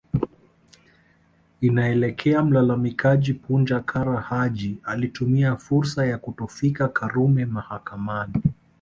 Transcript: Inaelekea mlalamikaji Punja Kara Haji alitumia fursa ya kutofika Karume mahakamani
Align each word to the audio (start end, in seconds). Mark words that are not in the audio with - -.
Inaelekea 1.61 2.43
mlalamikaji 2.43 3.33
Punja 3.33 3.79
Kara 3.79 4.21
Haji 4.21 4.77
alitumia 4.83 5.55
fursa 5.55 6.05
ya 6.05 6.17
kutofika 6.17 6.87
Karume 6.87 7.45
mahakamani 7.45 8.43